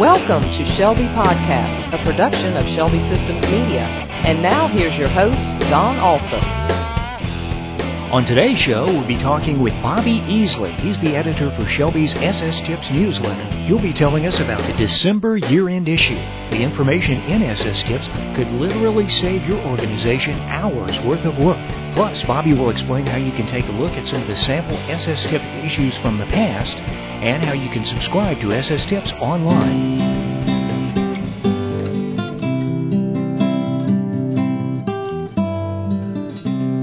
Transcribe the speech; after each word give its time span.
Welcome 0.00 0.44
to 0.52 0.64
Shelby 0.76 1.02
Podcast, 1.02 1.92
a 1.92 2.02
production 2.02 2.56
of 2.56 2.66
Shelby 2.68 3.00
Systems 3.00 3.42
Media. 3.42 3.82
And 3.82 4.40
now 4.40 4.66
here's 4.66 4.96
your 4.96 5.10
host, 5.10 5.58
Don 5.68 5.98
Alsop. 5.98 6.42
On 8.10 8.24
today's 8.24 8.58
show, 8.58 8.86
we'll 8.86 9.06
be 9.06 9.18
talking 9.18 9.60
with 9.60 9.74
Bobby 9.82 10.20
Easley. 10.20 10.74
He's 10.76 10.98
the 11.00 11.14
editor 11.14 11.54
for 11.54 11.68
Shelby's 11.68 12.14
SS 12.14 12.62
Tips 12.62 12.88
newsletter. 12.88 13.44
He'll 13.66 13.78
be 13.78 13.92
telling 13.92 14.24
us 14.24 14.40
about 14.40 14.66
the 14.66 14.72
December 14.72 15.36
year-end 15.36 15.86
issue. 15.86 16.14
The 16.14 16.62
information 16.62 17.20
in 17.24 17.42
SS 17.42 17.82
Tips 17.82 18.06
could 18.36 18.50
literally 18.52 19.10
save 19.10 19.46
your 19.46 19.58
organization 19.66 20.38
hours 20.38 20.98
worth 21.00 21.26
of 21.26 21.36
work. 21.36 21.58
Plus, 21.94 22.22
Bobby 22.22 22.54
will 22.54 22.70
explain 22.70 23.06
how 23.06 23.16
you 23.16 23.32
can 23.32 23.46
take 23.46 23.66
a 23.66 23.72
look 23.72 23.92
at 23.92 24.06
some 24.06 24.22
of 24.22 24.28
the 24.28 24.36
sample 24.36 24.76
SS 24.76 25.22
Tip 25.24 25.42
issues 25.64 25.96
from 25.98 26.18
the 26.18 26.26
past 26.26 26.76
and 26.76 27.42
how 27.42 27.52
you 27.52 27.68
can 27.70 27.84
subscribe 27.84 28.40
to 28.40 28.52
SS 28.52 28.86
Tips 28.86 29.12
online. 29.12 30.20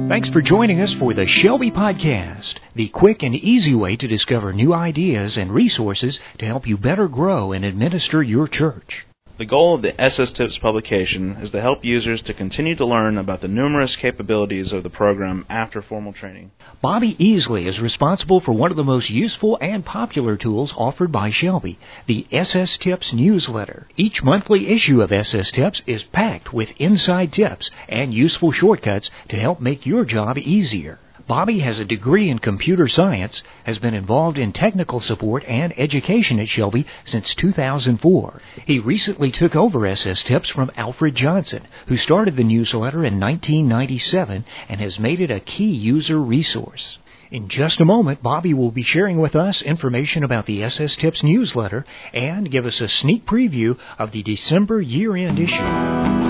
Thanks 0.10 0.30
for 0.30 0.42
joining 0.42 0.82
us 0.82 0.94
for 0.96 1.14
the 1.14 1.28
Shelby 1.28 1.70
Podcast, 1.70 2.56
the 2.76 2.88
quick 2.90 3.24
and 3.24 3.36
easy 3.36 3.76
way 3.76 3.96
to 3.98 4.08
discover 4.08 4.52
new 4.52 4.74
ideas 4.74 5.38
and 5.38 5.54
resources 5.54 6.20
to 6.40 6.46
help 6.46 6.66
you 6.66 6.78
better 6.78 7.08
grow 7.08 7.52
and 7.52 7.64
administer 7.64 8.24
your 8.24 8.48
church. 8.48 9.06
The 9.38 9.46
goal 9.46 9.76
of 9.76 9.84
the 9.84 10.02
SS 10.02 10.32
Tips 10.32 10.58
publication 10.58 11.38
is 11.42 11.52
to 11.52 11.62
help 11.62 11.86
users 11.86 12.24
to 12.24 12.34
continue 12.34 12.74
to 12.74 12.86
learn 12.88 13.20
about 13.20 13.42
the 13.42 13.48
numerous 13.48 13.96
capabilities 13.96 14.74
of 14.74 14.82
the 14.82 14.90
program 14.90 15.46
after 15.48 15.80
formal 15.80 16.12
training. 16.12 16.50
Bobby 16.82 17.14
Easley 17.14 17.68
is 17.68 17.80
responsible 17.80 18.40
for 18.40 18.54
one 18.54 18.72
of 18.72 18.78
the 18.78 18.84
most 18.84 19.12
useful 19.12 19.56
and 19.62 19.86
popular 19.86 20.38
tools 20.38 20.74
offered 20.76 21.12
by 21.12 21.30
Shelby, 21.30 21.78
the 22.08 22.26
SS 22.32 22.78
Tips 22.78 23.14
newsletter. 23.14 23.88
Each 23.96 24.24
monthly 24.24 24.70
issue 24.70 25.04
of 25.04 25.12
SS 25.12 25.52
Tips 25.52 25.84
is 25.86 26.04
packed 26.06 26.52
with 26.52 26.72
inside 26.78 27.32
tips 27.32 27.70
and 27.88 28.12
useful 28.12 28.52
shortcuts 28.52 29.12
to 29.30 29.36
help 29.36 29.60
make 29.60 29.86
your 29.86 30.04
job 30.04 30.40
easier. 30.40 30.98
Bobby 31.28 31.60
has 31.60 31.78
a 31.78 31.84
degree 31.84 32.30
in 32.30 32.40
computer 32.40 32.88
science, 32.88 33.44
has 33.66 33.80
been 33.80 33.94
involved 33.94 34.38
in 34.38 34.54
technical 34.54 35.02
support 35.02 35.44
and 35.46 35.78
education 35.78 36.40
at 36.40 36.48
Shelby 36.48 36.86
since 37.04 37.36
2004. 37.36 38.42
He 38.66 38.80
recently 38.80 39.32
took 39.32 39.54
over 39.54 39.86
SS 39.86 40.24
Tips 40.24 40.50
from 40.50 40.72
Alfred 40.78 41.16
Johnson, 41.16 41.64
who 41.88 41.98
started 41.98 42.38
the 42.38 42.46
newsletter 42.46 43.04
in 43.04 43.20
1997 43.20 44.46
and 44.70 44.80
has 44.80 45.00
made 45.00 45.20
it 45.20 45.30
a 45.30 45.42
key 45.42 45.72
user 45.72 46.18
resource. 46.18 46.98
In 47.30 47.50
just 47.50 47.82
a 47.82 47.86
moment, 47.86 48.24
Bobby 48.24 48.54
will 48.54 48.72
be 48.72 48.84
sharing 48.84 49.20
with 49.20 49.36
us 49.36 49.62
information 49.62 50.24
about 50.24 50.46
the 50.46 50.64
SS 50.64 50.96
Tips 50.96 51.24
newsletter 51.24 51.86
and 52.14 52.50
give 52.50 52.66
us 52.66 52.80
a 52.80 52.88
sneak 52.88 53.26
preview 53.26 53.78
of 54.00 54.12
the 54.12 54.24
December 54.24 54.80
year-end 54.80 55.40
issue. 55.40 56.27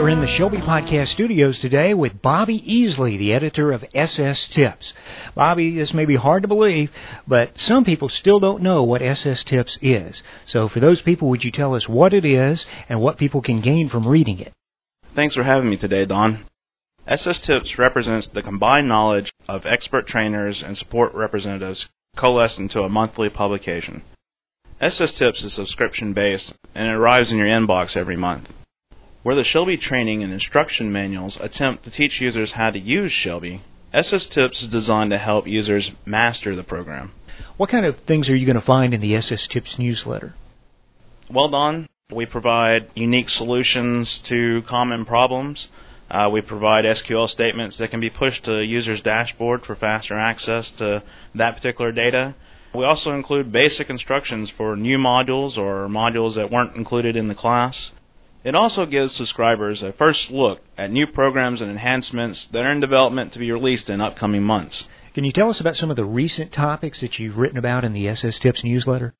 Are 0.00 0.08
in 0.08 0.20
the 0.22 0.26
Shelby 0.26 0.56
Podcast 0.56 1.08
studios 1.08 1.58
today 1.58 1.92
with 1.92 2.22
Bobby 2.22 2.58
Easley, 2.62 3.18
the 3.18 3.34
editor 3.34 3.70
of 3.70 3.84
SS 3.92 4.48
Tips. 4.48 4.94
Bobby, 5.34 5.74
this 5.74 5.92
may 5.92 6.06
be 6.06 6.16
hard 6.16 6.40
to 6.40 6.48
believe, 6.48 6.90
but 7.28 7.58
some 7.58 7.84
people 7.84 8.08
still 8.08 8.40
don't 8.40 8.62
know 8.62 8.82
what 8.82 9.02
SS 9.02 9.44
Tips 9.44 9.76
is. 9.82 10.22
So 10.46 10.68
for 10.68 10.80
those 10.80 11.02
people, 11.02 11.28
would 11.28 11.44
you 11.44 11.50
tell 11.50 11.74
us 11.74 11.86
what 11.86 12.14
it 12.14 12.24
is 12.24 12.64
and 12.88 13.02
what 13.02 13.18
people 13.18 13.42
can 13.42 13.60
gain 13.60 13.90
from 13.90 14.08
reading 14.08 14.38
it? 14.38 14.54
Thanks 15.14 15.34
for 15.34 15.42
having 15.42 15.68
me 15.68 15.76
today, 15.76 16.06
Don. 16.06 16.46
SS 17.06 17.40
Tips 17.40 17.76
represents 17.76 18.26
the 18.28 18.42
combined 18.42 18.88
knowledge 18.88 19.30
of 19.48 19.66
expert 19.66 20.06
trainers 20.06 20.62
and 20.62 20.78
support 20.78 21.12
representatives 21.12 21.90
coalesced 22.16 22.58
into 22.58 22.80
a 22.80 22.88
monthly 22.88 23.28
publication. 23.28 24.00
SS 24.80 25.12
Tips 25.12 25.44
is 25.44 25.52
subscription 25.52 26.14
based 26.14 26.54
and 26.74 26.88
it 26.88 26.94
arrives 26.94 27.30
in 27.30 27.36
your 27.36 27.48
inbox 27.48 27.98
every 27.98 28.16
month. 28.16 28.50
Where 29.22 29.34
the 29.34 29.44
Shelby 29.44 29.76
training 29.76 30.22
and 30.22 30.32
instruction 30.32 30.90
manuals 30.90 31.38
attempt 31.42 31.84
to 31.84 31.90
teach 31.90 32.22
users 32.22 32.52
how 32.52 32.70
to 32.70 32.78
use 32.78 33.12
Shelby, 33.12 33.60
SS 33.92 34.24
Tips 34.26 34.62
is 34.62 34.68
designed 34.68 35.10
to 35.10 35.18
help 35.18 35.46
users 35.46 35.90
master 36.06 36.56
the 36.56 36.62
program. 36.62 37.12
What 37.58 37.68
kind 37.68 37.84
of 37.84 37.98
things 38.00 38.30
are 38.30 38.36
you 38.36 38.46
going 38.46 38.58
to 38.58 38.62
find 38.62 38.94
in 38.94 39.02
the 39.02 39.14
SS 39.14 39.46
Tips 39.48 39.78
newsletter? 39.78 40.32
Well, 41.30 41.50
Don, 41.50 41.86
we 42.10 42.24
provide 42.24 42.92
unique 42.94 43.28
solutions 43.28 44.18
to 44.20 44.62
common 44.62 45.04
problems. 45.04 45.68
Uh, 46.10 46.30
we 46.32 46.40
provide 46.40 46.86
SQL 46.86 47.28
statements 47.28 47.76
that 47.76 47.90
can 47.90 48.00
be 48.00 48.08
pushed 48.08 48.44
to 48.44 48.60
a 48.60 48.64
user's 48.64 49.02
dashboard 49.02 49.66
for 49.66 49.76
faster 49.76 50.18
access 50.18 50.70
to 50.72 51.02
that 51.34 51.56
particular 51.56 51.92
data. 51.92 52.34
We 52.74 52.86
also 52.86 53.14
include 53.14 53.52
basic 53.52 53.90
instructions 53.90 54.48
for 54.48 54.76
new 54.76 54.96
modules 54.96 55.58
or 55.58 55.88
modules 55.88 56.36
that 56.36 56.50
weren't 56.50 56.74
included 56.74 57.16
in 57.16 57.28
the 57.28 57.34
class. 57.34 57.90
It 58.42 58.54
also 58.54 58.86
gives 58.86 59.12
subscribers 59.12 59.82
a 59.82 59.92
first 59.92 60.30
look 60.30 60.60
at 60.78 60.90
new 60.90 61.06
programs 61.06 61.60
and 61.60 61.70
enhancements 61.70 62.46
that 62.46 62.64
are 62.64 62.72
in 62.72 62.80
development 62.80 63.32
to 63.32 63.38
be 63.38 63.52
released 63.52 63.90
in 63.90 64.00
upcoming 64.00 64.42
months. 64.42 64.86
Can 65.12 65.24
you 65.24 65.32
tell 65.32 65.50
us 65.50 65.60
about 65.60 65.76
some 65.76 65.90
of 65.90 65.96
the 65.96 66.06
recent 66.06 66.50
topics 66.50 67.00
that 67.02 67.18
you've 67.18 67.36
written 67.36 67.58
about 67.58 67.84
in 67.84 67.92
the 67.92 68.08
SS 68.08 68.38
Tips 68.38 68.64
newsletter? 68.64 69.12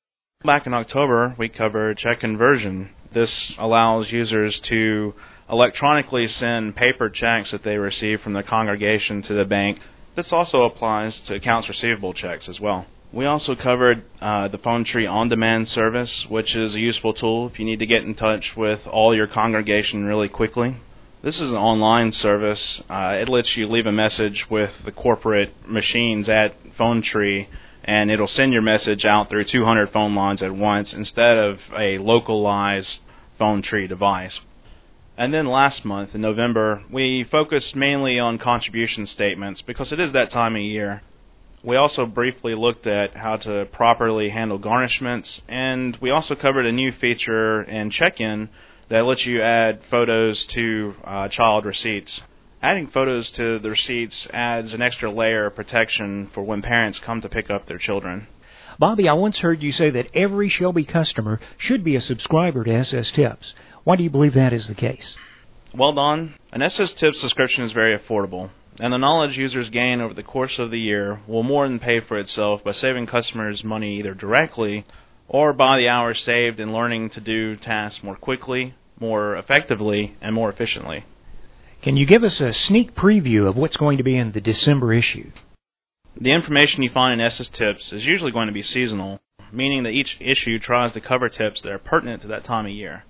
Back 0.43 0.65
in 0.65 0.73
October, 0.73 1.35
we 1.37 1.49
covered 1.49 1.99
check 1.99 2.21
conversion. 2.21 2.89
This 3.11 3.53
allows 3.59 4.11
users 4.11 4.59
to 4.61 5.13
electronically 5.47 6.25
send 6.27 6.75
paper 6.75 7.07
checks 7.07 7.51
that 7.51 7.61
they 7.61 7.77
receive 7.77 8.21
from 8.21 8.33
the 8.33 8.41
congregation 8.41 9.21
to 9.23 9.35
the 9.35 9.45
bank. 9.45 9.81
This 10.15 10.33
also 10.33 10.63
applies 10.63 11.21
to 11.21 11.35
accounts 11.35 11.69
receivable 11.69 12.13
checks 12.13 12.49
as 12.49 12.59
well. 12.59 12.87
We 13.13 13.25
also 13.25 13.55
covered 13.55 14.03
uh, 14.21 14.47
the 14.47 14.57
Phone 14.57 14.85
Tree 14.85 15.05
On 15.05 15.27
Demand 15.27 15.67
service, 15.67 16.25
which 16.29 16.55
is 16.55 16.75
a 16.75 16.79
useful 16.79 17.13
tool 17.13 17.47
if 17.47 17.59
you 17.59 17.65
need 17.65 17.79
to 17.79 17.85
get 17.85 18.03
in 18.03 18.15
touch 18.15 18.55
with 18.55 18.87
all 18.87 19.13
your 19.13 19.27
congregation 19.27 20.05
really 20.05 20.29
quickly. 20.29 20.77
This 21.21 21.41
is 21.41 21.51
an 21.51 21.57
online 21.57 22.13
service. 22.13 22.81
Uh, 22.89 23.17
it 23.19 23.27
lets 23.27 23.57
you 23.57 23.67
leave 23.67 23.85
a 23.85 23.91
message 23.91 24.49
with 24.49 24.85
the 24.85 24.93
corporate 24.93 25.51
machines 25.67 26.29
at 26.29 26.55
Phone 26.77 27.01
Tree, 27.01 27.49
and 27.83 28.09
it'll 28.09 28.27
send 28.27 28.53
your 28.53 28.61
message 28.61 29.03
out 29.03 29.29
through 29.29 29.43
200 29.43 29.89
phone 29.89 30.15
lines 30.15 30.41
at 30.41 30.55
once 30.55 30.93
instead 30.93 31.37
of 31.37 31.59
a 31.77 31.97
localized 31.97 33.01
Phone 33.37 33.61
Tree 33.61 33.87
device. 33.87 34.39
And 35.17 35.33
then 35.33 35.47
last 35.47 35.83
month, 35.83 36.15
in 36.15 36.21
November, 36.21 36.81
we 36.89 37.25
focused 37.25 37.75
mainly 37.75 38.19
on 38.19 38.37
contribution 38.37 39.05
statements 39.05 39.61
because 39.61 39.91
it 39.91 39.99
is 39.99 40.13
that 40.13 40.29
time 40.29 40.55
of 40.55 40.61
year. 40.61 41.01
We 41.63 41.75
also 41.75 42.07
briefly 42.07 42.55
looked 42.55 42.87
at 42.87 43.15
how 43.15 43.37
to 43.37 43.65
properly 43.65 44.29
handle 44.29 44.57
garnishments, 44.57 45.41
and 45.47 45.95
we 46.01 46.09
also 46.09 46.33
covered 46.33 46.65
a 46.65 46.71
new 46.71 46.91
feature 46.91 47.61
in 47.61 47.91
check-in 47.91 48.49
that 48.89 49.05
lets 49.05 49.27
you 49.27 49.41
add 49.41 49.83
photos 49.89 50.47
to 50.47 50.95
uh, 51.03 51.27
child 51.27 51.65
receipts. 51.65 52.21
Adding 52.63 52.87
photos 52.87 53.31
to 53.33 53.59
the 53.59 53.69
receipts 53.69 54.27
adds 54.33 54.73
an 54.73 54.81
extra 54.81 55.11
layer 55.11 55.45
of 55.45 55.55
protection 55.55 56.31
for 56.33 56.41
when 56.41 56.63
parents 56.63 56.97
come 56.97 57.21
to 57.21 57.29
pick 57.29 57.51
up 57.51 57.67
their 57.67 57.77
children. 57.77 58.27
Bobby, 58.79 59.07
I 59.07 59.13
once 59.13 59.39
heard 59.39 59.61
you 59.61 59.71
say 59.71 59.91
that 59.91 60.09
every 60.15 60.49
Shelby 60.49 60.85
customer 60.85 61.39
should 61.57 61.83
be 61.83 61.95
a 61.95 62.01
subscriber 62.01 62.63
to 62.63 62.73
SS 62.73 63.11
Tips. 63.11 63.53
Why 63.83 63.97
do 63.97 64.03
you 64.03 64.09
believe 64.09 64.33
that 64.33 64.53
is 64.53 64.67
the 64.67 64.75
case? 64.75 65.15
Well, 65.75 65.93
Don, 65.93 66.33
an 66.51 66.63
SS 66.63 66.93
Tips 66.93 67.21
subscription 67.21 67.63
is 67.63 67.71
very 67.71 67.97
affordable 67.97 68.49
and 68.81 68.91
the 68.91 68.97
knowledge 68.97 69.37
users 69.37 69.69
gain 69.69 70.01
over 70.01 70.15
the 70.15 70.23
course 70.23 70.57
of 70.57 70.71
the 70.71 70.79
year 70.79 71.21
will 71.27 71.43
more 71.43 71.67
than 71.67 71.77
pay 71.77 71.99
for 71.99 72.17
itself 72.17 72.63
by 72.63 72.71
saving 72.71 73.05
customers 73.05 73.63
money 73.63 73.99
either 73.99 74.15
directly 74.15 74.83
or 75.27 75.53
by 75.53 75.77
the 75.77 75.87
hours 75.87 76.19
saved 76.19 76.59
in 76.59 76.73
learning 76.73 77.07
to 77.11 77.21
do 77.21 77.55
tasks 77.55 78.03
more 78.03 78.15
quickly, 78.15 78.73
more 78.99 79.35
effectively, 79.35 80.15
and 80.19 80.33
more 80.33 80.49
efficiently. 80.49 81.05
Can 81.83 81.95
you 81.95 82.07
give 82.07 82.23
us 82.23 82.41
a 82.41 82.53
sneak 82.53 82.95
preview 82.95 83.47
of 83.47 83.55
what's 83.55 83.77
going 83.77 83.99
to 83.99 84.03
be 84.03 84.17
in 84.17 84.31
the 84.31 84.41
December 84.41 84.91
issue? 84.95 85.29
The 86.19 86.31
information 86.31 86.81
you 86.81 86.89
find 86.89 87.13
in 87.13 87.25
SS 87.25 87.49
Tips 87.49 87.93
is 87.93 88.07
usually 88.07 88.31
going 88.31 88.47
to 88.47 88.53
be 88.53 88.63
seasonal, 88.63 89.19
meaning 89.51 89.83
that 89.83 89.91
each 89.91 90.17
issue 90.19 90.57
tries 90.57 90.91
to 90.93 91.01
cover 91.01 91.29
tips 91.29 91.61
that 91.61 91.71
are 91.71 91.77
pertinent 91.77 92.23
to 92.23 92.29
that 92.29 92.43
time 92.43 92.65
of 92.65 92.71
year. 92.71 93.03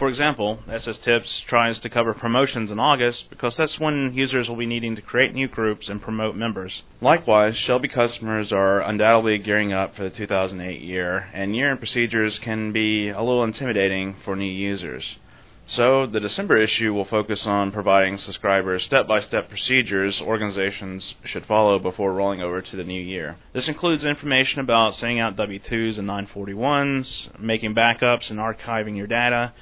For 0.00 0.08
example, 0.08 0.60
SS 0.66 0.96
Tips 0.96 1.40
tries 1.40 1.78
to 1.80 1.90
cover 1.90 2.14
promotions 2.14 2.70
in 2.70 2.80
August 2.80 3.28
because 3.28 3.58
that's 3.58 3.78
when 3.78 4.14
users 4.14 4.48
will 4.48 4.56
be 4.56 4.64
needing 4.64 4.96
to 4.96 5.02
create 5.02 5.34
new 5.34 5.46
groups 5.46 5.90
and 5.90 6.00
promote 6.00 6.34
members. 6.34 6.84
Likewise, 7.02 7.58
Shelby 7.58 7.88
customers 7.88 8.50
are 8.50 8.80
undoubtedly 8.80 9.36
gearing 9.36 9.74
up 9.74 9.94
for 9.94 10.04
the 10.04 10.08
2008 10.08 10.80
year, 10.80 11.28
and 11.34 11.54
year 11.54 11.70
end 11.70 11.80
procedures 11.80 12.38
can 12.38 12.72
be 12.72 13.10
a 13.10 13.20
little 13.20 13.44
intimidating 13.44 14.14
for 14.24 14.36
new 14.36 14.50
users. 14.50 15.18
So, 15.66 16.06
the 16.06 16.18
December 16.18 16.56
issue 16.56 16.94
will 16.94 17.04
focus 17.04 17.46
on 17.46 17.70
providing 17.70 18.16
subscribers 18.16 18.82
step 18.84 19.06
by 19.06 19.20
step 19.20 19.50
procedures 19.50 20.22
organizations 20.22 21.14
should 21.24 21.44
follow 21.44 21.78
before 21.78 22.14
rolling 22.14 22.40
over 22.40 22.62
to 22.62 22.76
the 22.76 22.84
new 22.84 23.02
year. 23.02 23.36
This 23.52 23.68
includes 23.68 24.06
information 24.06 24.62
about 24.62 24.94
sending 24.94 25.20
out 25.20 25.36
W 25.36 25.58
2s 25.58 25.98
and 25.98 26.08
941s, 26.08 27.38
making 27.38 27.74
backups 27.74 28.30
and 28.30 28.38
archiving 28.38 28.96
your 28.96 29.06
data, 29.06 29.52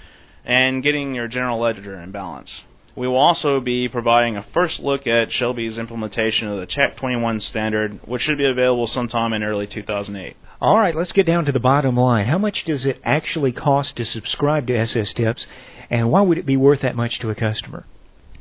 and 0.48 0.82
getting 0.82 1.14
your 1.14 1.28
general 1.28 1.60
ledger 1.60 2.00
in 2.00 2.10
balance. 2.10 2.62
We 2.96 3.06
will 3.06 3.18
also 3.18 3.60
be 3.60 3.88
providing 3.88 4.36
a 4.36 4.42
first 4.42 4.80
look 4.80 5.06
at 5.06 5.30
Shelby's 5.30 5.78
implementation 5.78 6.48
of 6.48 6.58
the 6.58 6.66
Check 6.66 6.96
21 6.96 7.38
standard, 7.40 8.00
which 8.04 8.22
should 8.22 8.38
be 8.38 8.46
available 8.46 8.88
sometime 8.88 9.32
in 9.34 9.44
early 9.44 9.68
2008. 9.68 10.36
All 10.60 10.76
right, 10.76 10.96
let's 10.96 11.12
get 11.12 11.26
down 11.26 11.44
to 11.44 11.52
the 11.52 11.60
bottom 11.60 11.94
line. 11.94 12.26
How 12.26 12.38
much 12.38 12.64
does 12.64 12.84
it 12.84 13.00
actually 13.04 13.52
cost 13.52 13.96
to 13.96 14.04
subscribe 14.04 14.66
to 14.66 14.76
SS 14.76 15.12
Tips, 15.12 15.46
and 15.90 16.10
why 16.10 16.22
would 16.22 16.38
it 16.38 16.46
be 16.46 16.56
worth 16.56 16.80
that 16.80 16.96
much 16.96 17.20
to 17.20 17.30
a 17.30 17.36
customer? 17.36 17.84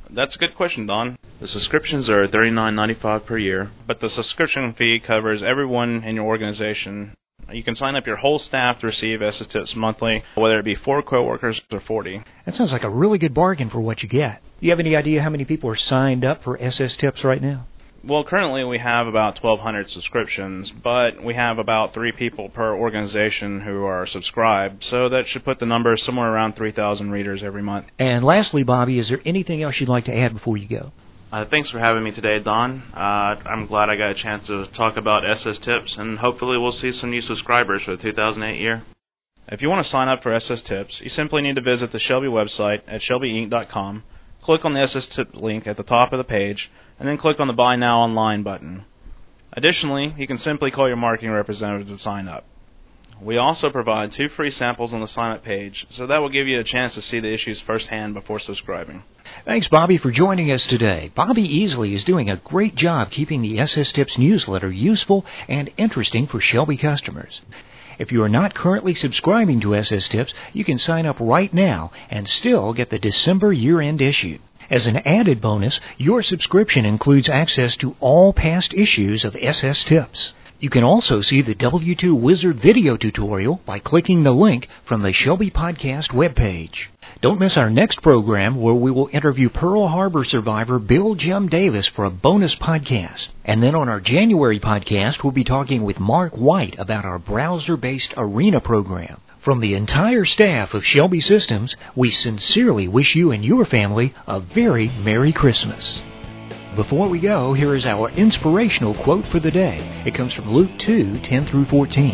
That's 0.10 0.36
a 0.36 0.40
good 0.40 0.56
question, 0.56 0.88
Don. 0.88 1.20
The 1.40 1.48
subscriptions 1.48 2.10
are 2.10 2.28
$39.95 2.28 3.26
per 3.26 3.38
year, 3.38 3.70
but 3.86 4.00
the 4.00 4.10
subscription 4.10 4.74
fee 4.74 5.00
covers 5.06 5.44
everyone 5.44 6.04
in 6.04 6.16
your 6.16 6.26
organization. 6.26 7.16
You 7.52 7.64
can 7.64 7.76
sign 7.76 7.96
up 7.96 8.06
your 8.06 8.18
whole 8.18 8.40
staff 8.40 8.80
to 8.80 8.88
receive 8.88 9.22
SS 9.22 9.48
Tips 9.48 9.76
monthly, 9.76 10.24
whether 10.36 10.60
it 10.60 10.66
be 10.66 10.76
four 10.76 11.02
coworkers 11.02 11.62
or 11.72 11.80
40. 11.80 12.22
That 12.46 12.56
sounds 12.56 12.74
like 12.74 12.84
a 12.84 12.90
really 12.90 13.18
good 13.18 13.34
bargain 13.34 13.70
for 13.70 13.80
what 13.80 14.04
you 14.04 14.10
get. 14.10 14.42
Do 14.60 14.66
you 14.66 14.72
have 14.72 14.80
any 14.80 14.96
idea 14.96 15.22
how 15.22 15.30
many 15.30 15.46
people 15.46 15.70
are 15.70 15.76
signed 15.76 16.26
up 16.26 16.44
for 16.44 16.62
SS 16.62 16.98
Tips 16.98 17.24
right 17.24 17.42
now? 17.42 17.66
Well, 18.04 18.24
currently 18.24 18.64
we 18.64 18.80
have 18.80 19.08
about 19.08 19.42
1,200 19.44 19.90
subscriptions, 19.90 20.72
but 20.72 21.24
we 21.24 21.34
have 21.34 21.58
about 21.58 21.94
three 21.94 22.12
people 22.12 22.48
per 22.50 22.76
organization 22.76 23.62
who 23.62 23.84
are 23.86 24.06
subscribed, 24.06 24.84
so 24.84 25.10
that 25.10 25.28
should 25.28 25.44
put 25.44 25.60
the 25.60 25.66
number 25.66 25.96
somewhere 25.98 26.32
around 26.32 26.56
3,000 26.56 27.12
readers 27.12 27.44
every 27.44 27.64
month. 27.64 27.88
And 27.98 28.24
lastly, 28.24 28.64
Bobby, 28.64 29.00
is 29.00 29.10
there 29.10 29.22
anything 29.26 29.64
else 29.64 29.80
you'd 29.80 29.90
like 29.90 30.06
to 30.06 30.18
add 30.18 30.34
before 30.34 30.58
you 30.58 30.68
go? 30.68 30.92
Uh, 31.30 31.44
thanks 31.44 31.70
for 31.70 31.80
having 31.80 32.06
me 32.06 32.12
today, 32.12 32.40
Don. 32.40 32.82
Uh, 32.94 33.36
I'm 33.46 33.66
glad 33.66 33.90
I 33.90 33.98
got 33.98 34.12
a 34.12 34.14
chance 34.14 34.48
to 34.48 34.66
talk 34.68 34.96
about 34.96 35.30
SS 35.30 35.60
Tips, 35.60 35.98
and 35.98 36.18
hopefully 36.20 36.58
we'll 36.58 36.72
see 36.72 36.94
some 36.94 37.10
new 37.10 37.20
subscribers 37.20 37.84
for 37.84 37.98
the 37.98 38.02
2008 38.02 38.58
year. 38.58 38.84
If 39.50 39.62
you 39.62 39.70
want 39.70 39.84
to 39.84 39.90
sign 39.90 40.08
up 40.08 40.24
for 40.24 40.34
SS 40.34 40.62
Tips, 40.62 41.02
you 41.02 41.10
simply 41.10 41.42
need 41.42 41.56
to 41.56 41.62
visit 41.62 41.92
the 41.92 42.00
Shelby 42.00 42.28
website 42.28 42.82
at 42.88 43.02
shelbyinc.com, 43.02 44.04
click 44.42 44.64
on 44.64 44.72
the 44.72 44.80
SS 44.80 45.08
Tip 45.08 45.36
link 45.36 45.68
at 45.68 45.76
the 45.76 45.84
top 45.84 46.14
of 46.14 46.18
the 46.18 46.24
page, 46.24 46.72
and 46.98 47.10
then 47.10 47.18
click 47.18 47.42
on 47.42 47.48
the 47.48 47.54
Buy 47.54 47.76
Now 47.76 48.00
Online 48.00 48.42
button. 48.42 48.86
Additionally, 49.52 50.16
you 50.18 50.28
can 50.28 50.38
simply 50.38 50.72
call 50.72 50.88
your 50.88 50.96
marketing 50.96 51.32
representative 51.32 51.90
to 51.90 51.98
sign 51.98 52.30
up. 52.30 52.46
We 53.22 53.36
also 53.36 53.70
provide 53.70 54.14
two 54.14 54.30
free 54.30 54.52
samples 54.52 54.94
on 54.94 55.02
the 55.02 55.08
sign 55.08 55.34
up 55.34 55.44
page, 55.44 55.88
so 55.90 56.08
that 56.08 56.20
will 56.20 56.30
give 56.30 56.48
you 56.48 56.62
a 56.62 56.64
chance 56.64 56.94
to 56.94 57.02
see 57.02 57.20
the 57.20 57.34
issues 57.34 57.60
firsthand 57.60 58.14
before 58.14 58.40
subscribing. 58.40 59.04
Thanks, 59.46 59.68
Bobby, 59.68 59.98
for 59.98 60.12
joining 60.12 60.52
us 60.52 60.66
today. 60.68 61.12
Bobby 61.16 61.48
Easley 61.48 61.94
is 61.94 62.04
doing 62.04 62.30
a 62.30 62.38
great 62.38 62.76
job 62.76 63.12
keeping 63.12 63.42
the 63.42 63.60
SS 63.60 63.92
Tips 63.92 64.18
newsletter 64.18 64.72
useful 64.72 65.26
and 65.48 65.70
interesting 65.78 66.28
for 66.28 66.42
Shelby 66.42 66.76
customers. 66.76 67.42
If 68.00 68.12
you 68.12 68.24
are 68.24 68.30
not 68.30 68.54
currently 68.54 68.94
subscribing 68.96 69.60
to 69.62 69.76
SS 69.76 70.10
Tips, 70.10 70.34
you 70.54 70.66
can 70.66 70.78
sign 70.78 71.06
up 71.06 71.18
right 71.20 71.54
now 71.54 71.92
and 72.10 72.28
still 72.28 72.74
get 72.74 72.90
the 72.90 73.00
December 73.00 73.54
year 73.54 73.80
end 73.80 74.02
issue. 74.02 74.40
As 74.70 74.86
an 74.86 74.98
added 74.98 75.40
bonus, 75.40 75.80
your 75.98 76.22
subscription 76.22 76.86
includes 76.86 77.30
access 77.30 77.78
to 77.78 77.96
all 78.00 78.34
past 78.34 78.74
issues 78.74 79.24
of 79.24 79.38
SS 79.40 79.84
Tips. 79.86 80.34
You 80.60 80.72
can 80.72 80.84
also 80.84 81.22
see 81.22 81.44
the 81.44 81.54
W2 81.54 82.20
Wizard 82.20 82.60
video 82.60 82.98
tutorial 82.98 83.62
by 83.68 83.78
clicking 83.78 84.24
the 84.24 84.32
link 84.32 84.68
from 84.86 85.04
the 85.04 85.14
Shelby 85.14 85.52
Podcast 85.52 86.10
webpage. 86.10 86.88
Don't 87.22 87.40
miss 87.40 87.58
our 87.58 87.70
next 87.70 88.02
program 88.02 88.60
where 88.60 88.74
we 88.74 88.90
will 88.90 89.08
interview 89.14 89.50
Pearl 89.50 89.88
Harbor 89.88 90.24
survivor 90.24 90.80
Bill 90.80 91.14
Jim 91.14 91.48
Davis 91.48 91.86
for 91.86 92.06
a 92.06 92.10
bonus 92.10 92.56
podcast. 92.56 93.28
And 93.46 93.62
then 93.62 93.76
on 93.76 93.88
our 93.88 94.00
January 94.00 94.60
podcast, 94.60 95.24
we'll 95.24 95.32
be 95.32 95.44
talking 95.44 95.84
with 95.84 96.00
Mark 96.00 96.34
White 96.34 96.74
about 96.80 97.06
our 97.06 97.20
browser-based 97.20 98.16
arena 98.18 98.60
program. 98.60 99.22
From 99.42 99.60
the 99.60 99.76
entire 99.76 100.26
staff 100.26 100.74
of 100.74 100.84
Shelby 100.84 101.20
Systems, 101.20 101.76
we 101.96 102.10
sincerely 102.10 102.88
wish 102.88 103.16
you 103.16 103.30
and 103.30 103.46
your 103.46 103.64
family 103.64 104.16
a 104.26 104.40
very 104.40 104.88
Merry 104.88 105.34
Christmas. 105.34 106.02
Before 106.78 107.10
we 107.10 107.18
go, 107.18 107.54
here 107.54 107.74
is 107.74 107.88
our 107.88 108.12
inspirational 108.12 108.94
quote 108.94 109.26
for 109.30 109.40
the 109.40 109.50
day. 109.50 110.04
It 110.06 110.14
comes 110.14 110.32
from 110.32 110.54
Luke 110.54 110.70
2 110.78 111.22
10 111.22 111.46
through 111.46 111.66
14. 111.66 112.14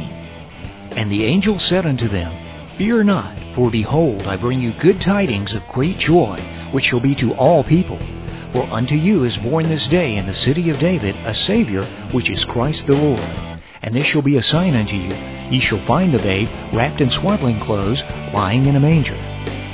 And 0.96 1.12
the 1.12 1.26
angel 1.26 1.60
said 1.60 1.86
unto 1.86 2.08
them, 2.08 2.32
Fear 2.78 3.04
not, 3.04 3.38
for 3.56 3.70
behold, 3.70 4.26
I 4.26 4.38
bring 4.38 4.62
you 4.62 4.72
good 4.80 5.02
tidings 5.02 5.52
of 5.52 5.68
great 5.68 5.98
joy, 5.98 6.40
which 6.72 6.86
shall 6.86 7.02
be 7.02 7.14
to 7.16 7.34
all 7.34 7.66
people. 7.66 8.00
For 8.54 8.64
unto 8.72 8.96
you 8.96 9.26
is 9.26 9.36
born 9.36 9.68
this 9.68 9.86
day 9.88 10.16
in 10.16 10.28
the 10.28 10.34
city 10.34 10.70
of 10.70 10.80
David 10.80 11.18
a 11.26 11.34
Savior, 11.34 11.84
which 12.14 12.30
is 12.30 12.46
Christ 12.46 12.88
the 12.88 12.94
Lord. 12.94 13.60
And 13.82 13.94
this 13.94 14.08
shall 14.08 14.22
be 14.22 14.38
a 14.38 14.42
sign 14.42 14.76
unto 14.76 14.96
you. 14.96 15.14
Ye 15.52 15.60
shall 15.60 15.86
find 15.86 16.14
the 16.14 16.20
babe 16.20 16.48
wrapped 16.74 17.02
in 17.02 17.10
swaddling 17.10 17.60
clothes, 17.60 18.02
lying 18.34 18.68
in 18.68 18.78
a 18.78 18.80
manger. 18.80 19.33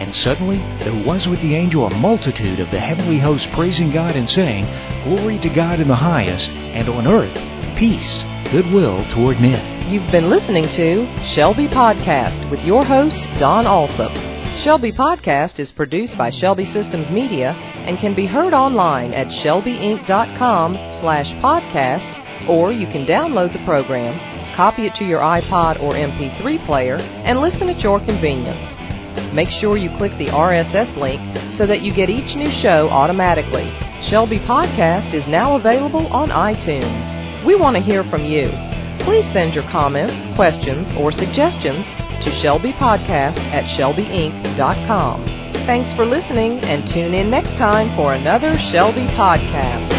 And 0.10 0.16
suddenly 0.16 0.58
there 0.84 1.06
was 1.06 1.28
with 1.28 1.40
the 1.40 1.54
angel 1.54 1.86
a 1.86 1.92
multitude 1.92 2.60
of 2.60 2.72
the 2.72 2.80
heavenly 2.80 3.20
hosts 3.20 3.48
praising 3.54 3.92
God 3.92 4.16
and 4.16 4.28
saying, 4.28 4.66
Glory 5.04 5.38
to 5.38 5.50
God 5.50 5.80
in 5.80 5.88
the 5.88 5.94
highest, 5.94 6.50
and 6.50 6.90
on 6.90 7.06
earth 7.06 7.38
peace, 7.78 8.24
goodwill 8.52 9.06
toward 9.12 9.40
men. 9.40 9.88
You've 9.88 10.12
been 10.12 10.32
listening 10.32 10.68
to 10.70 11.06
Shelby 11.26 11.68
Podcast 11.68 12.50
with 12.50 12.60
your 12.62 12.84
host, 12.84 13.22
Don 13.38 13.68
Alsop. 13.68 14.12
Shelby 14.58 14.92
Podcast 14.92 15.60
is 15.60 15.72
produced 15.72 16.18
by 16.18 16.32
Shelby 16.32 16.66
Systems 16.66 17.12
Media 17.12 17.52
and 17.52 18.00
can 18.00 18.16
be 18.16 18.26
heard 18.26 18.56
online 18.56 19.14
at 19.14 19.28
shelbyinc.com 19.28 20.74
slash 21.00 21.34
podcast 21.34 22.50
or 22.50 22.72
you 22.72 22.88
can 22.88 23.06
download 23.06 23.54
the 23.54 23.64
program, 23.64 24.56
copy 24.56 24.88
it 24.88 24.96
to 24.96 25.06
your 25.06 25.20
iPod 25.20 25.80
or 25.84 25.94
MP3 25.94 26.66
player, 26.66 26.96
and 26.96 27.40
listen 27.40 27.70
at 27.70 27.84
your 27.84 28.00
convenience. 28.00 28.79
Make 29.34 29.50
sure 29.50 29.78
you 29.78 29.96
click 29.98 30.18
the 30.18 30.28
RSS 30.28 30.96
link 30.98 31.22
so 31.54 31.66
that 31.66 31.82
you 31.82 31.94
get 31.94 32.10
each 32.10 32.36
new 32.36 32.52
show 32.52 32.90
automatically. 32.90 33.72
Shelby 34.02 34.40
Podcast 34.40 35.14
is 35.14 35.28
now 35.28 35.56
available 35.56 36.08
on 36.08 36.30
iTunes. 36.30 37.46
We 37.46 37.56
want 37.56 37.76
to 37.76 37.82
hear 37.82 38.04
from 38.04 38.26
you. 38.26 38.50
Please 39.00 39.30
send 39.32 39.54
your 39.54 39.64
comments, 39.66 40.36
questions, 40.36 40.92
or 40.94 41.12
suggestions 41.12 41.86
to 42.24 42.30
shelbypodcast 42.30 43.38
at 43.52 43.66
shelbyinc.com. 43.66 45.24
Thanks 45.66 45.94
for 45.94 46.06
listening 46.06 46.60
and 46.60 46.88
tune 46.88 47.14
in 47.14 47.30
next 47.30 47.58
time 47.58 47.96
for 47.96 48.14
another 48.14 48.58
Shelby 48.58 49.08
Podcast. 49.08 49.99